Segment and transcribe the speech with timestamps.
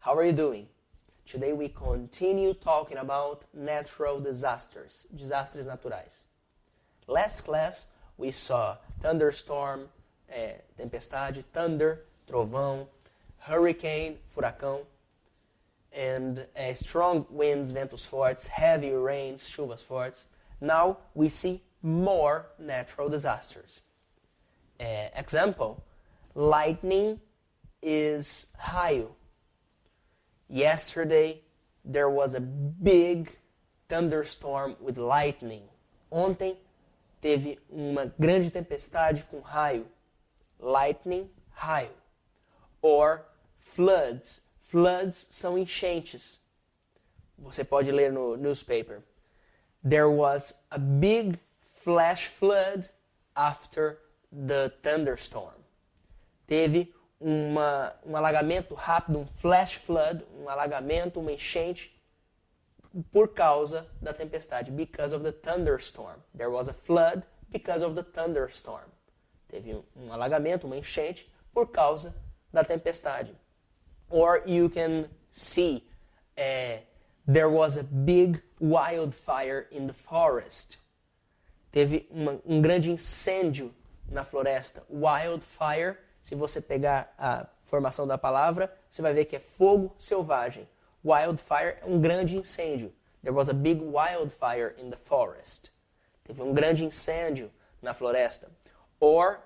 [0.00, 0.66] How are you doing?
[1.26, 6.24] Today we continue talking about natural disasters, desastres naturais.
[7.06, 7.86] Last class
[8.18, 9.88] we saw thunderstorm,
[10.28, 12.86] é, tempestade, thunder, trovão,
[13.38, 14.80] hurricane, furacão,
[15.92, 20.26] and uh, strong winds, ventos fortes, heavy rains, chuvas fortes.
[20.60, 23.82] Now we see more natural disasters.
[24.80, 25.82] Uh, example,
[26.34, 27.20] lightning
[27.82, 29.10] is raio.
[30.52, 31.40] Yesterday
[31.82, 33.34] there was a big
[33.88, 35.62] thunderstorm with lightning.
[36.10, 36.58] Ontem
[37.22, 39.86] teve uma grande tempestade com raio.
[40.60, 41.88] Lightning, raio.
[42.82, 43.24] Or
[43.58, 44.42] floods.
[44.60, 46.38] Floods são enchentes.
[47.38, 49.02] Você pode ler no newspaper.
[49.82, 51.38] There was a big
[51.82, 52.90] flash flood
[53.34, 53.98] after
[54.30, 55.64] the thunderstorm.
[56.46, 61.94] Teve uma, um alagamento rápido, um flash flood, um alagamento, uma enchente
[63.10, 64.70] por causa da tempestade.
[64.70, 66.20] Because of the thunderstorm.
[66.34, 68.88] There was a flood because of the thunderstorm.
[69.48, 72.14] Teve um, um alagamento, uma enchente por causa
[72.52, 73.34] da tempestade.
[74.10, 75.84] Or you can see
[76.36, 76.78] uh,
[77.26, 80.78] there was a big wildfire in the forest.
[81.72, 83.72] Teve uma, um grande incêndio
[84.08, 84.82] na floresta.
[84.90, 90.68] Wildfire se você pegar a formação da palavra, você vai ver que é fogo selvagem.
[91.04, 92.92] Wildfire é um grande incêndio.
[93.22, 95.72] There was a big wildfire in the forest.
[96.22, 97.50] Teve um grande incêndio
[97.82, 98.48] na floresta.
[99.00, 99.40] Or,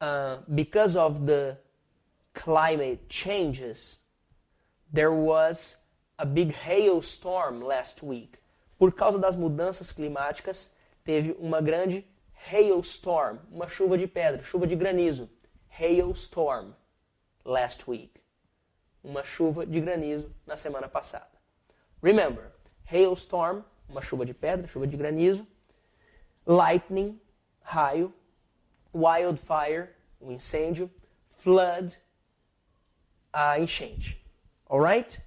[0.00, 1.58] uh, because of the
[2.32, 4.00] climate changes,
[4.90, 5.76] there was
[6.16, 8.38] a big hailstorm last week.
[8.78, 10.70] Por causa das mudanças climáticas,
[11.04, 12.06] teve uma grande
[12.50, 15.28] hailstorm, uma chuva de pedra, chuva de granizo
[15.78, 16.74] hailstorm
[17.44, 18.20] last week.
[19.02, 21.28] Uma chuva de granizo na semana passada.
[22.02, 22.52] Remember,
[22.84, 25.46] hailstorm, uma chuva de pedra, chuva de granizo.
[26.46, 27.20] Lightning,
[27.60, 28.12] raio.
[28.94, 29.90] Wildfire,
[30.20, 30.90] um incêndio.
[31.36, 31.96] Flood,
[33.32, 34.24] a enchente.
[34.70, 35.20] Alright?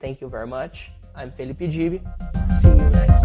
[0.00, 0.90] Thank you very much.
[1.14, 2.02] I'm Felipe Gibi.
[2.60, 3.17] See you next